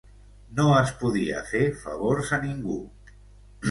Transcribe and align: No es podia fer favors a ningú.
No 0.59 0.65
es 0.77 0.93
podia 1.03 1.45
fer 1.53 1.63
favors 1.85 2.35
a 2.41 2.45
ningú. 2.51 2.85